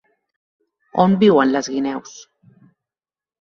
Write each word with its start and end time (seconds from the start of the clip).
On 1.03 1.13
viuen 1.25 1.51
les 1.57 1.69
guineus? 1.75 2.17